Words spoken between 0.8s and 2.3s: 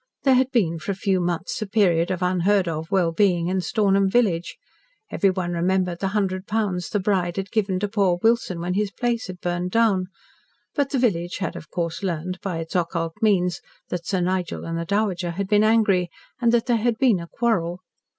a few months a period of